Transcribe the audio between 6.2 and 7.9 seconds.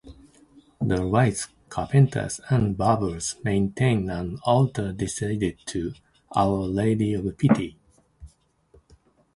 "Our Lady of Pity".